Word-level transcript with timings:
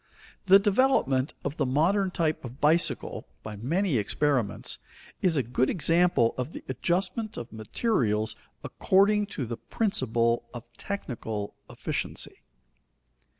The 0.45 0.57
development 0.57 1.35
of 1.45 1.57
the 1.57 1.65
modern 1.67 2.09
type 2.09 2.43
of 2.43 2.59
bicycle, 2.59 3.27
by 3.43 3.55
many 3.55 3.97
experiments, 3.99 4.79
is 5.21 5.37
a 5.37 5.43
good 5.43 5.69
example 5.69 6.33
of 6.39 6.53
the 6.53 6.63
adjustment 6.67 7.37
of 7.37 7.53
materials 7.53 8.35
according 8.63 9.27
to 9.27 9.45
the 9.45 9.57
principle 9.57 10.49
of 10.55 10.63
technical 10.75 11.53
efficiency. 11.69 12.37